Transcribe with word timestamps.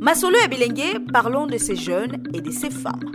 Masolo 0.00 0.36
et 0.44 0.48
Bilengue, 0.48 1.10
parlons 1.12 1.46
de 1.46 1.58
ces 1.58 1.76
jeunes 1.76 2.22
et 2.34 2.40
de 2.40 2.50
ces 2.50 2.70
femmes. 2.70 3.12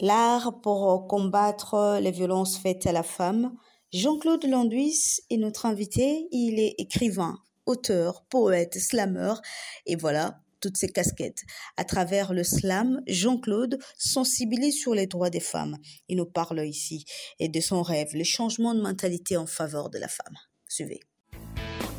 L'art 0.00 0.60
pour 0.62 1.06
combattre 1.06 1.98
les 2.00 2.10
violences 2.10 2.58
faites 2.58 2.86
à 2.86 2.92
la 2.92 3.02
femme. 3.02 3.54
Jean-Claude 3.92 4.44
Landuis 4.46 5.20
est 5.30 5.36
notre 5.36 5.66
invité. 5.66 6.26
Il 6.32 6.58
est 6.58 6.74
écrivain, 6.78 7.38
auteur, 7.66 8.24
poète, 8.30 8.78
slameur. 8.78 9.42
Et 9.86 9.96
voilà, 9.96 10.40
toutes 10.60 10.76
ces 10.76 10.88
casquettes. 10.88 11.42
À 11.76 11.84
travers 11.84 12.32
le 12.32 12.44
slam, 12.44 13.02
Jean-Claude 13.06 13.78
sensibilise 13.98 14.80
sur 14.80 14.94
les 14.94 15.06
droits 15.06 15.30
des 15.30 15.40
femmes. 15.40 15.76
Il 16.08 16.16
nous 16.16 16.26
parle 16.26 16.66
ici 16.66 17.04
et 17.38 17.48
de 17.48 17.60
son 17.60 17.82
rêve, 17.82 18.08
le 18.14 18.24
changement 18.24 18.74
de 18.74 18.80
mentalité 18.80 19.36
en 19.36 19.46
faveur 19.46 19.90
de 19.90 19.98
la 19.98 20.08
femme. 20.08 20.36
Suivez. 20.68 21.00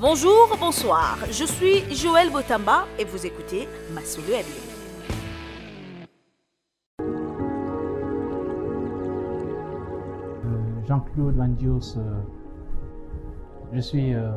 Bonjour, 0.02 0.58
bonsoir. 0.60 1.20
Je 1.28 1.46
suis 1.46 1.96
Joël 1.96 2.32
Botamba 2.32 2.86
et 2.98 3.06
vous 3.06 3.24
écoutez 3.24 3.70
Massoulou. 3.94 4.34
Euh, 7.00 7.06
Jean-Claude 10.88 11.36
Van 11.36 11.50
Dios, 11.50 11.98
euh, 11.98 12.20
je 13.74 13.80
suis 13.80 14.16
euh, 14.16 14.32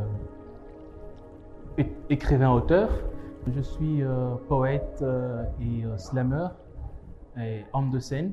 écrivain-auteur, 2.11 2.91
je 3.47 3.63
suis 3.63 4.03
poète 4.51 5.03
et 5.63 5.85
slammer 5.97 6.49
et 7.39 7.65
homme 7.73 7.91
de 7.91 8.01
scène. 8.01 8.33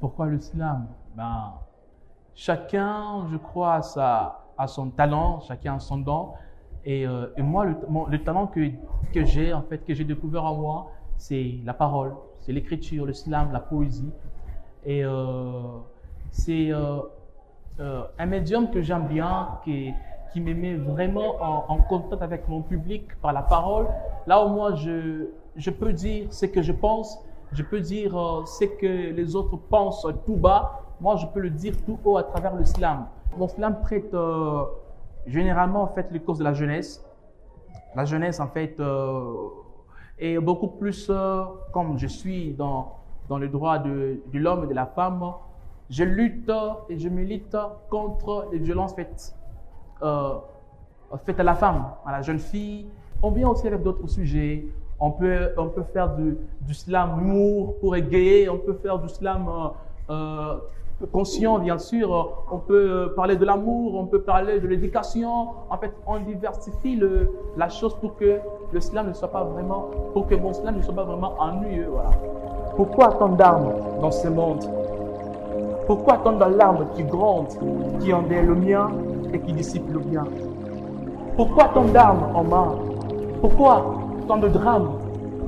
Pourquoi 0.00 0.26
le 0.26 0.40
slam? 0.40 0.88
Ben, 1.14 1.52
Chacun, 2.34 3.28
je 3.30 3.36
crois, 3.36 3.80
a, 3.96 4.66
son 4.66 4.90
talent, 4.90 5.38
chacun 5.38 5.76
a 5.76 5.78
son 5.78 5.98
don. 5.98 6.32
Et, 6.86 7.06
moi, 7.38 7.64
le, 7.64 7.76
le, 8.10 8.22
talent 8.22 8.46
que, 8.46 8.60
que 9.12 9.24
j'ai, 9.24 9.52
en 9.52 9.62
fait, 9.62 9.78
que 9.78 9.94
j'ai 9.94 10.04
découvert 10.04 10.44
en 10.44 10.54
moi, 10.54 10.90
c'est 11.16 11.54
la 11.64 11.72
parole, 11.72 12.12
c'est 12.40 12.52
l'écriture, 12.52 13.06
le 13.06 13.12
slam, 13.12 13.52
la 13.52 13.60
poésie. 13.60 14.10
Et 14.84 15.02
c'est 16.34 16.72
euh, 16.72 16.98
euh, 17.78 18.02
un 18.18 18.26
médium 18.26 18.70
que 18.70 18.82
j'aime 18.82 19.06
bien, 19.06 19.48
qui, 19.64 19.92
qui 20.32 20.40
me 20.40 20.52
met 20.52 20.74
vraiment 20.74 21.36
en, 21.68 21.78
contact 21.78 22.22
avec 22.22 22.48
mon 22.48 22.60
public 22.60 23.04
par 23.22 23.32
la 23.32 23.42
parole. 23.42 23.86
Là 24.26 24.44
où 24.44 24.48
moi, 24.48 24.74
je, 24.74 25.28
je 25.56 25.70
peux 25.70 25.92
dire 25.92 26.26
ce 26.30 26.46
que 26.46 26.60
je 26.60 26.72
pense, 26.72 27.18
je 27.52 27.62
peux 27.62 27.80
dire 27.80 28.18
euh, 28.18 28.44
ce 28.46 28.64
que 28.64 29.12
les 29.12 29.36
autres 29.36 29.56
pensent 29.56 30.06
tout 30.26 30.36
bas. 30.36 30.80
Moi, 31.00 31.16
je 31.16 31.26
peux 31.26 31.40
le 31.40 31.50
dire 31.50 31.74
tout 31.86 31.98
haut 32.04 32.16
à 32.16 32.24
travers 32.24 32.56
le 32.56 32.64
slam. 32.64 33.06
Mon 33.36 33.46
slam 33.46 33.80
traite 33.82 34.14
généralement 35.26 35.82
en 35.82 35.88
fait 35.88 36.08
les 36.10 36.20
causes 36.20 36.38
de 36.38 36.44
la 36.44 36.54
jeunesse. 36.54 37.04
La 37.94 38.04
jeunesse 38.04 38.40
en 38.40 38.48
fait 38.48 38.80
est 40.18 40.38
beaucoup 40.38 40.68
plus 40.68 41.10
comme 41.72 41.98
je 41.98 42.06
suis 42.06 42.52
dans 42.52 42.96
dans 43.28 43.38
le 43.38 43.48
droit 43.48 43.78
de, 43.78 44.20
de 44.32 44.38
l'homme 44.38 44.64
et 44.64 44.66
de 44.66 44.74
la 44.74 44.84
femme 44.84 45.32
je 45.90 46.04
lutte 46.04 46.50
et 46.88 46.98
je 46.98 47.08
milite 47.08 47.56
contre 47.90 48.48
les 48.52 48.58
violences 48.58 48.94
faites, 48.94 49.34
euh, 50.02 50.34
faites 51.24 51.38
à 51.40 51.42
la 51.42 51.54
femme, 51.54 51.84
à 52.06 52.12
la 52.12 52.22
jeune 52.22 52.38
fille. 52.38 52.86
On 53.22 53.30
vient 53.30 53.48
aussi 53.48 53.66
avec 53.66 53.82
d'autres 53.82 54.06
sujets. 54.06 54.66
On 54.98 55.10
peut, 55.10 55.50
on 55.56 55.68
peut 55.68 55.82
faire 55.92 56.14
du, 56.16 56.38
du 56.62 56.74
slam 56.74 57.20
humour 57.20 57.78
pour 57.80 57.96
égayer, 57.96 58.48
on 58.48 58.58
peut 58.58 58.74
faire 58.74 58.98
du 58.98 59.08
slam 59.08 59.48
euh, 59.48 59.68
euh 60.10 60.58
conscient, 61.12 61.58
bien 61.58 61.78
sûr. 61.78 62.44
On 62.50 62.58
peut 62.58 63.12
parler 63.16 63.36
de 63.36 63.44
l'amour, 63.44 63.94
on 63.94 64.06
peut 64.06 64.22
parler 64.22 64.60
de 64.60 64.66
l'éducation. 64.66 65.48
En 65.70 65.78
fait, 65.78 65.92
on 66.06 66.20
diversifie 66.20 66.96
le, 66.96 67.30
la 67.56 67.68
chose 67.68 67.94
pour 68.00 68.16
que 68.16 68.38
le 68.72 68.80
slam 68.80 69.08
ne 69.08 69.12
soit 69.12 69.28
pas 69.28 69.44
vraiment, 69.44 69.90
pour 70.12 70.26
que 70.26 70.34
mon 70.34 70.52
slam 70.52 70.76
ne 70.76 70.82
soit 70.82 70.94
pas 70.94 71.04
vraiment 71.04 71.34
ennuyeux. 71.38 71.88
Voilà. 71.90 72.10
Pourquoi 72.76 73.12
tant 73.12 73.28
d'armes 73.28 73.72
dans 74.00 74.10
ce 74.10 74.28
monde? 74.28 74.64
Pourquoi 75.86 76.18
tant 76.24 76.32
de 76.32 76.56
larmes 76.56 76.86
qui 76.96 77.04
grondent, 77.04 77.52
qui 78.00 78.12
endèrent 78.12 78.46
le 78.46 78.54
mien 78.54 78.90
et 79.32 79.38
qui 79.38 79.52
dissipent 79.52 79.92
le 79.92 79.98
bien 79.98 80.24
Pourquoi 81.36 81.64
tant 81.74 81.84
d'armes 81.84 82.34
en 82.34 82.42
main? 82.42 82.74
Pourquoi 83.40 83.94
tant 84.26 84.38
de 84.38 84.48
drames 84.48 84.92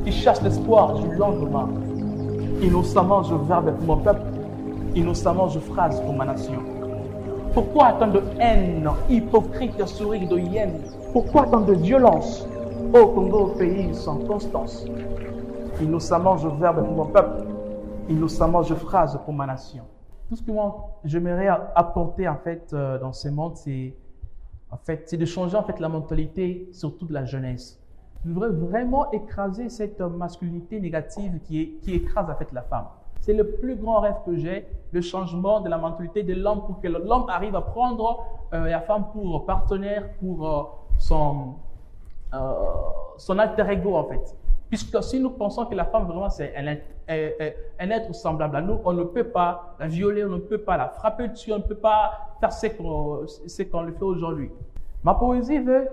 qui 0.05 0.13
chassent 0.13 0.43
l'espoir 0.43 0.95
du 0.95 1.15
lendemain? 1.17 1.69
Innocemment 2.63 3.23
je 3.23 3.35
verbe 3.35 3.73
pour 3.77 3.97
mon 3.97 4.03
peuple, 4.03 4.21
innocemment 4.97 5.49
je 5.49 5.61
phrase 5.61 6.01
pour 6.01 6.15
ma 6.15 6.25
nation. 6.25 6.61
Pourquoi 7.55 7.93
tant 7.93 8.09
de 8.09 8.23
haine, 8.41 8.89
hypocrite 9.09 9.87
sourire 9.87 10.29
de 10.29 10.39
hyène? 10.39 10.81
Pourquoi 11.13 11.47
tant 11.47 11.61
de 11.61 11.75
violence? 11.75 12.47
Au 12.93 13.07
Congo, 13.07 13.55
pays 13.59 13.95
sans 13.95 14.17
constance. 14.17 14.85
Innocemment 15.81 16.37
je 16.37 16.49
verbe 16.49 16.85
pour 16.85 16.95
mon 16.97 17.07
peuple, 17.07 17.45
innocemment 18.09 18.63
je 18.63 18.75
phrase 18.75 19.19
pour 19.25 19.33
ma 19.33 19.47
nation 19.47 19.85
tout 20.29 20.37
ce 20.37 20.43
que 20.43 20.51
moi 20.51 20.99
j'aimerais 21.05 21.49
apporter 21.75 22.29
en 22.29 22.37
fait 22.37 22.73
euh, 22.73 22.99
dans 22.99 23.13
ce 23.13 23.29
monde, 23.29 23.57
c'est 23.57 23.95
en 24.71 24.77
fait, 24.77 25.15
de 25.15 25.25
changer 25.25 25.57
en 25.57 25.63
fait 25.63 25.79
la 25.79 25.89
mentalité, 25.89 26.69
surtout 26.73 27.07
de 27.07 27.13
la 27.13 27.25
jeunesse. 27.25 27.81
Je 28.25 28.33
voudrais 28.33 28.51
vraiment 28.51 29.11
écraser 29.13 29.69
cette 29.69 30.01
masculinité 30.01 30.81
négative 30.81 31.39
qui, 31.45 31.63
est, 31.63 31.67
qui 31.81 31.95
écrase 31.95 32.29
en 32.29 32.35
fait 32.35 32.51
la 32.53 32.63
femme. 32.63 32.87
C'est 33.27 33.33
le 33.33 33.45
plus 33.45 33.75
grand 33.75 33.99
rêve 34.03 34.15
que 34.25 34.37
j'ai, 34.37 34.69
le 34.93 35.01
changement 35.01 35.61
de 35.61 35.69
la 35.69 35.79
mentalité 35.79 36.23
de 36.23 36.33
l'homme 36.33 36.65
pour 36.65 36.81
que 36.81 36.87
l'homme 36.87 37.29
arrive 37.29 37.57
à 37.57 37.61
prendre 37.61 38.25
euh, 38.55 38.69
la 38.69 38.81
femme 38.81 39.07
pour 39.13 39.45
partenaire, 39.45 40.11
pour 40.21 40.49
euh, 40.49 40.63
son, 41.01 41.57
son 43.17 43.39
alter 43.41 43.69
ego 43.69 43.97
en 43.97 44.05
fait. 44.05 44.37
Puisque 44.69 45.03
si 45.03 45.19
nous 45.19 45.31
pensons 45.31 45.67
que 45.67 45.75
la 45.75 45.87
femme 45.87 46.07
vraiment 46.07 46.31
c'est 46.31 46.55
un, 46.57 47.91
être 47.91 48.15
semblable 48.15 48.55
à 48.59 48.61
nous, 48.61 48.79
on 48.85 48.93
ne 48.93 49.03
peut 49.03 49.25
pas 49.25 49.75
la 49.81 49.89
violer, 49.89 50.25
on 50.25 50.29
ne 50.29 50.39
peut 50.39 50.59
pas 50.59 50.77
la 50.77 50.89
frapper 50.91 51.27
dessus, 51.27 51.53
on 51.53 51.59
ne 51.59 51.63
peut 51.65 51.75
pas 51.75 52.37
faire 52.39 52.53
ce 52.53 52.69
qu'on 52.69 53.83
le 53.83 53.93
fait 53.93 54.05
aujourd'hui. 54.05 54.53
Ma 55.03 55.15
poésie 55.15 55.59
veut 55.59 55.89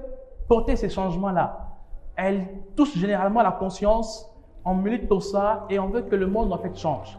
porter 0.47 0.75
ces 0.75 0.89
changements-là. 0.89 1.67
Elle 2.16 2.45
touche 2.75 2.95
généralement 2.95 3.41
la 3.41 3.53
conscience, 3.53 4.31
on 4.66 4.75
milite 4.75 5.07
pour 5.07 5.24
ça 5.24 5.66
et 5.69 5.79
on 5.79 5.88
veut 5.88 6.01
que 6.01 6.16
le 6.16 6.28
monde 6.28 6.53
en 6.53 6.57
fait 6.57 6.75
change. 6.78 7.18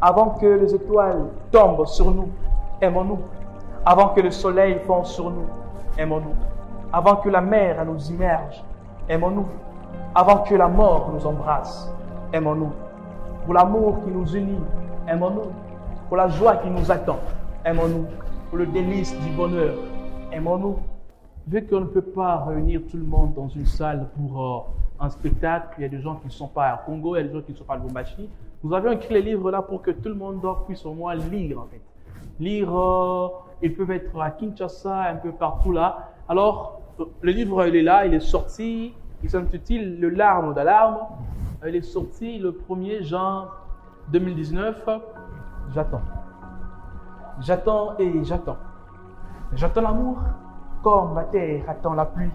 Avant 0.00 0.30
que 0.30 0.46
les 0.46 0.74
étoiles 0.74 1.26
tombent 1.50 1.86
sur 1.86 2.10
nous, 2.10 2.28
aimons-nous. 2.80 3.18
Avant 3.84 4.08
que 4.10 4.20
le 4.20 4.30
soleil 4.30 4.78
fonde 4.86 5.06
sur 5.06 5.30
nous, 5.30 5.46
aimons-nous. 5.98 6.34
Avant 6.92 7.16
que 7.16 7.28
la 7.28 7.40
mer 7.40 7.84
nous 7.84 8.10
immerge, 8.10 8.62
aimons-nous 9.08 9.46
avant 10.16 10.38
que 10.38 10.54
la 10.54 10.66
mort 10.66 11.10
nous 11.12 11.26
embrasse. 11.26 11.92
Aimons-nous. 12.32 12.72
Pour 13.44 13.52
l'amour 13.52 14.02
qui 14.02 14.10
nous 14.10 14.26
unit, 14.34 14.58
aimons-nous. 15.06 15.52
Pour 16.08 16.16
la 16.16 16.28
joie 16.28 16.56
qui 16.56 16.70
nous 16.70 16.90
attend, 16.90 17.18
aimons-nous. 17.66 18.06
Pour 18.48 18.56
le 18.56 18.64
délice 18.64 19.14
du 19.20 19.30
bonheur, 19.32 19.74
aimons-nous. 20.32 20.76
Vu 21.46 21.66
qu'on 21.66 21.80
ne 21.80 21.84
peut 21.84 22.00
pas 22.00 22.44
réunir 22.46 22.80
tout 22.90 22.96
le 22.96 23.04
monde 23.04 23.34
dans 23.34 23.48
une 23.48 23.66
salle 23.66 24.06
pour 24.16 24.42
euh, 24.42 24.60
un 24.98 25.10
spectacle, 25.10 25.74
il 25.78 25.82
y 25.82 25.84
a 25.84 25.88
des 25.88 26.00
gens 26.00 26.16
qui 26.16 26.26
ne 26.26 26.32
sont 26.32 26.48
pas 26.48 26.68
à 26.68 26.76
Congo, 26.78 27.16
il 27.16 27.18
y 27.18 27.24
a 27.24 27.26
des 27.26 27.32
gens 27.32 27.42
qui 27.42 27.52
ne 27.52 27.56
sont 27.56 27.64
pas 27.64 27.74
à 27.74 27.76
Lubumbashi. 27.76 28.28
Nous 28.64 28.74
avions 28.74 28.92
écrit 28.92 29.14
les 29.14 29.22
livres 29.22 29.50
là 29.50 29.62
pour 29.62 29.82
que 29.82 29.90
tout 29.90 30.08
le 30.08 30.14
monde 30.14 30.40
puisse 30.66 30.84
au 30.86 30.94
moins 30.94 31.14
lire 31.14 31.60
en 31.60 31.66
fait. 31.66 31.80
Lire, 32.40 32.76
euh, 32.76 33.28
ils 33.62 33.74
peuvent 33.74 33.90
être 33.90 34.20
à 34.20 34.30
Kinshasa, 34.30 35.10
un 35.10 35.16
peu 35.16 35.32
partout 35.32 35.72
là. 35.72 36.10
Alors, 36.28 36.80
le 37.20 37.32
livre 37.32 37.66
il 37.66 37.76
est 37.76 37.82
là, 37.82 38.06
il 38.06 38.14
est 38.14 38.20
sorti, 38.20 38.94
il 39.22 39.30
s'intitule 39.30 40.00
Le 40.00 40.08
larme 40.10 40.54
d'alarme. 40.54 40.98
Elle 41.62 41.76
est 41.76 41.82
sortie 41.82 42.38
le 42.38 42.52
1er 42.52 43.02
juin 43.02 43.48
2019. 44.12 44.88
J'attends. 45.74 46.02
J'attends 47.40 47.98
et 47.98 48.24
j'attends. 48.24 48.56
J'attends 49.52 49.80
l'amour 49.80 50.18
comme 50.82 51.14
ma 51.14 51.24
terre 51.24 51.64
attend 51.68 51.94
la 51.94 52.04
pluie. 52.04 52.30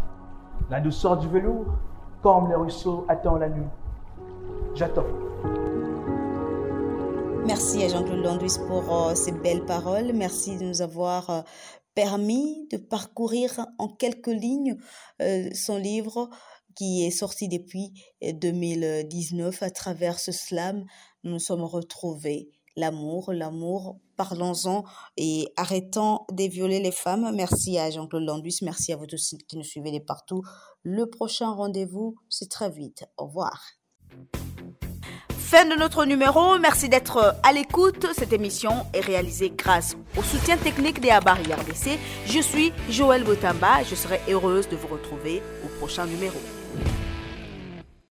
La 0.70 0.80
douceur 0.80 1.18
du 1.18 1.28
velours 1.28 1.68
comme 2.22 2.50
le 2.50 2.58
ruisseau 2.58 3.06
attend 3.08 3.38
la 3.38 3.50
nuit. 3.50 3.68
J'attends. 4.76 5.06
Merci 7.46 7.84
à 7.84 7.88
Jean-Claude 7.90 8.24
Landuis 8.24 8.58
pour 8.68 8.96
euh, 8.96 9.16
ces 9.16 9.32
belles 9.32 9.66
paroles. 9.66 10.14
Merci 10.14 10.58
de 10.58 10.64
nous 10.64 10.82
avoir 10.82 11.30
euh, 11.30 11.42
permis 11.96 12.68
de 12.72 12.78
parcourir 12.78 13.66
en 13.80 13.88
quelques 13.88 14.28
lignes 14.28 14.78
euh, 15.22 15.50
son 15.54 15.78
livre 15.78 16.30
qui 16.76 17.06
est 17.06 17.12
sorti 17.12 17.50
depuis 17.50 17.92
2019 18.22 19.62
à 19.64 19.72
travers 19.72 20.20
ce 20.20 20.32
slam. 20.32 20.86
Nous 21.24 21.32
nous 21.32 21.40
sommes 21.40 21.64
retrouvés. 21.64 22.50
L'amour, 22.76 23.34
l'amour, 23.34 23.98
parlons-en 24.16 24.84
et 25.18 25.52
arrêtons 25.58 26.22
de 26.32 26.44
violer 26.44 26.80
les 26.80 26.92
femmes. 26.92 27.32
Merci 27.36 27.78
à 27.78 27.90
Jean-Claude 27.90 28.24
Landuis, 28.24 28.60
merci 28.62 28.94
à 28.94 28.96
vous 28.96 29.08
tous 29.08 29.36
qui 29.48 29.58
nous 29.58 29.64
suivez 29.64 29.92
de 29.92 30.04
partout. 30.04 30.42
Le 30.84 31.06
prochain 31.06 31.52
rendez-vous, 31.52 32.16
c'est 32.30 32.50
très 32.50 32.70
vite. 32.70 33.06
Au 33.18 33.26
revoir. 33.26 33.62
Fin 35.52 35.66
de 35.66 35.76
notre 35.76 36.06
numéro. 36.06 36.58
Merci 36.60 36.88
d'être 36.88 37.36
à 37.44 37.52
l'écoute. 37.52 38.08
Cette 38.18 38.32
émission 38.32 38.86
est 38.94 39.02
réalisée 39.02 39.50
grâce 39.50 39.98
au 40.18 40.24
soutien 40.24 40.56
technique 40.56 41.02
des 41.02 41.10
Abari 41.10 41.44
RDC. 41.54 42.00
Je 42.26 42.40
suis 42.40 42.72
Joël 42.90 43.26
Botamba. 43.26 43.84
Je 43.84 43.96
serai 43.96 44.22
heureuse 44.30 44.70
de 44.70 44.78
vous 44.78 44.88
retrouver 44.88 45.42
au 45.66 45.68
prochain 45.78 46.06
numéro. 46.06 46.38